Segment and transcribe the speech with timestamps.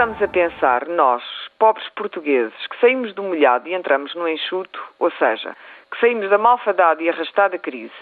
[0.00, 1.22] a pensar, nós,
[1.58, 5.54] pobres portugueses, que saímos do molhado e entramos no enxuto, ou seja,
[5.90, 7.92] que saímos da malfadada e arrastada crise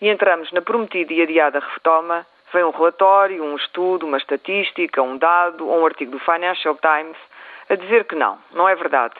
[0.00, 5.18] e entramos na prometida e adiada retoma, vem um relatório, um estudo, uma estatística, um
[5.18, 7.16] dado ou um artigo do Financial Times
[7.68, 9.16] a dizer que não, não é verdade.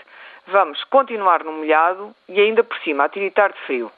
[0.46, 3.90] Vamos continuar no molhado e ainda por cima a tiritar de frio.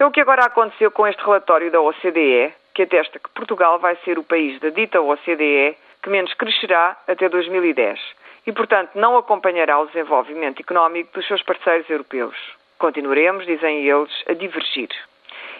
[0.00, 3.94] É o que agora aconteceu com este relatório da OCDE, que atesta que Portugal vai
[4.04, 7.98] ser o país da dita OCDE que menos crescerá até 2010
[8.46, 12.36] e, portanto, não acompanhará o desenvolvimento económico dos seus parceiros europeus.
[12.78, 14.90] Continuaremos, dizem eles, a divergir.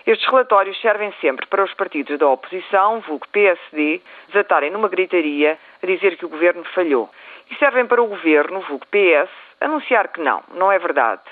[0.07, 5.87] Estes relatórios servem sempre para os partidos da oposição, vulgo PSD, desatarem numa gritaria a
[5.87, 7.09] dizer que o governo falhou.
[7.51, 9.31] E servem para o governo, vulgo PS,
[9.63, 11.23] anunciar que não, não é verdade.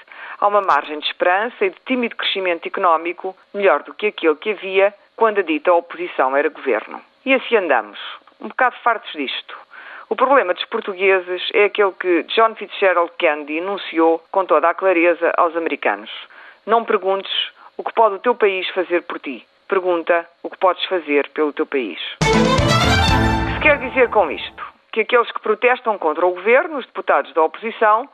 [0.40, 4.52] Há uma margem de esperança e de tímido crescimento económico melhor do que aquele que
[4.52, 6.98] havia quando a dita oposição era governo.
[7.26, 7.98] E assim andamos,
[8.42, 9.56] um bocado fartos disto.
[10.08, 15.32] O problema dos portugueses é aquele que John Fitzgerald Kennedy enunciou com toda a clareza
[15.38, 16.10] aos americanos.
[16.66, 17.32] Não perguntes
[17.78, 19.46] o que pode o teu país fazer por ti.
[19.68, 21.98] Pergunta o que podes fazer pelo teu país.
[22.20, 24.62] O que se quer dizer com isto?
[24.92, 28.06] Que aqueles que protestam contra o governo, os deputados da oposição,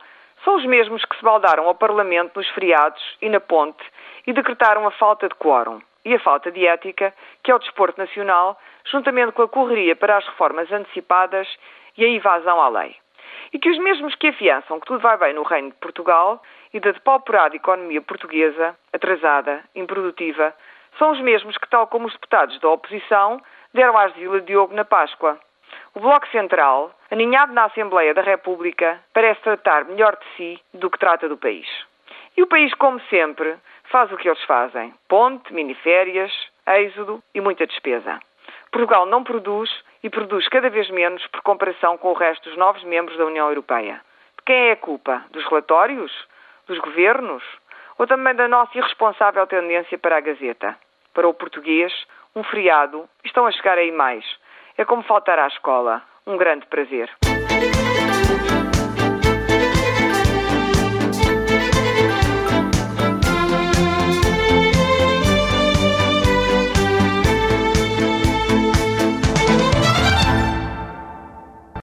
[0.45, 3.83] são os mesmos que se baldaram ao Parlamento nos feriados e na ponte
[4.25, 7.99] e decretaram a falta de quórum e a falta de ética, que é o desporto
[8.01, 11.47] nacional, juntamente com a correria para as reformas antecipadas
[11.95, 12.95] e a evasão à lei.
[13.53, 16.41] E que os mesmos que afiançam que tudo vai bem no Reino de Portugal
[16.73, 20.51] e da depauperada economia portuguesa, atrasada, improdutiva,
[20.97, 23.39] são os mesmos que, tal como os deputados da oposição,
[23.71, 25.39] deram às de Vila Diogo na Páscoa.
[25.93, 30.97] O Bloco Central, aninhado na Assembleia da República, parece tratar melhor de si do que
[30.97, 31.67] trata do país.
[32.39, 33.57] E o país, como sempre,
[33.91, 36.31] faz o que eles fazem: ponte, miniférias,
[36.65, 38.17] êxodo e muita despesa.
[38.71, 39.69] Portugal não produz
[40.01, 43.49] e produz cada vez menos por comparação com o resto dos novos membros da União
[43.49, 43.99] Europeia.
[44.37, 45.25] De quem é a culpa?
[45.31, 46.13] Dos relatórios?
[46.65, 47.43] dos governos
[47.97, 50.77] ou também da nossa irresponsável tendência para a Gazeta.
[51.13, 51.91] Para o português,
[52.33, 54.23] um feriado, estão a chegar aí mais.
[54.77, 56.01] É como faltar à escola.
[56.25, 57.09] Um grande prazer.